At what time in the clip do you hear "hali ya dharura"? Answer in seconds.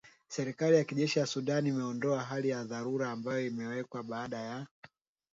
2.23-3.11